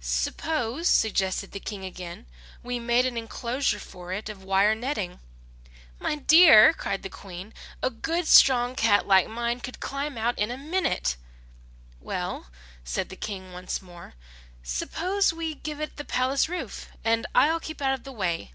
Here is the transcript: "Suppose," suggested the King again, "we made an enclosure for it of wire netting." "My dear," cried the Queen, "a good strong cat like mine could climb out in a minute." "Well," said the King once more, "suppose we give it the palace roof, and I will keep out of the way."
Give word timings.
"Suppose," 0.00 0.88
suggested 0.88 1.52
the 1.52 1.60
King 1.60 1.84
again, 1.84 2.26
"we 2.60 2.80
made 2.80 3.06
an 3.06 3.16
enclosure 3.16 3.78
for 3.78 4.12
it 4.12 4.28
of 4.28 4.42
wire 4.42 4.74
netting." 4.74 5.20
"My 6.00 6.16
dear," 6.16 6.72
cried 6.72 7.04
the 7.04 7.08
Queen, 7.08 7.54
"a 7.80 7.88
good 7.88 8.26
strong 8.26 8.74
cat 8.74 9.06
like 9.06 9.28
mine 9.28 9.60
could 9.60 9.78
climb 9.78 10.18
out 10.18 10.36
in 10.40 10.50
a 10.50 10.58
minute." 10.58 11.14
"Well," 12.00 12.48
said 12.82 13.10
the 13.10 13.14
King 13.16 13.52
once 13.52 13.80
more, 13.80 14.14
"suppose 14.64 15.32
we 15.32 15.54
give 15.54 15.78
it 15.80 15.98
the 15.98 16.04
palace 16.04 16.48
roof, 16.48 16.88
and 17.04 17.24
I 17.32 17.52
will 17.52 17.60
keep 17.60 17.80
out 17.80 17.94
of 17.94 18.02
the 18.02 18.10
way." 18.10 18.50